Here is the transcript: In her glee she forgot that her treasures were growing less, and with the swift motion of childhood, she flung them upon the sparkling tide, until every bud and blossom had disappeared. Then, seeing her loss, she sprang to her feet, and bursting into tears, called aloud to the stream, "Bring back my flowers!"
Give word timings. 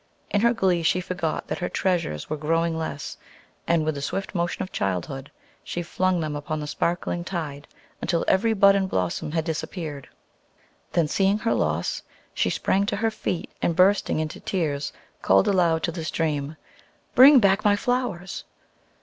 In 0.31 0.41
her 0.41 0.51
glee 0.51 0.81
she 0.81 0.99
forgot 0.99 1.47
that 1.47 1.59
her 1.59 1.69
treasures 1.69 2.27
were 2.27 2.35
growing 2.35 2.75
less, 2.75 3.17
and 3.67 3.85
with 3.85 3.93
the 3.93 4.01
swift 4.01 4.33
motion 4.33 4.63
of 4.63 4.71
childhood, 4.71 5.29
she 5.63 5.83
flung 5.83 6.19
them 6.21 6.35
upon 6.35 6.59
the 6.59 6.65
sparkling 6.65 7.23
tide, 7.23 7.67
until 8.01 8.25
every 8.27 8.53
bud 8.53 8.73
and 8.75 8.89
blossom 8.89 9.33
had 9.33 9.45
disappeared. 9.45 10.09
Then, 10.93 11.07
seeing 11.07 11.37
her 11.37 11.53
loss, 11.53 12.01
she 12.33 12.49
sprang 12.49 12.87
to 12.87 12.95
her 12.95 13.11
feet, 13.11 13.51
and 13.61 13.75
bursting 13.75 14.19
into 14.19 14.39
tears, 14.39 14.91
called 15.21 15.47
aloud 15.47 15.83
to 15.83 15.91
the 15.91 16.03
stream, 16.03 16.55
"Bring 17.13 17.37
back 17.39 17.63
my 17.63 17.75
flowers!" 17.75 18.43